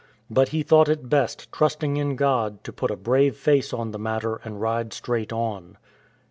But 0.31 0.49
he 0.49 0.63
thought 0.63 0.89
it 0.89 1.09
best, 1.09 1.51
trusting 1.51 1.95
in 1.95 2.15
God, 2.15 2.63
to 2.63 2.73
put 2.73 2.89
a 2.89 2.95
brave 2.95 3.35
face 3.37 3.71
on 3.71 3.91
the 3.91 3.99
matter 3.99 4.37
and 4.43 4.59
ride 4.59 4.93
straight 4.93 5.31
on. 5.31 5.77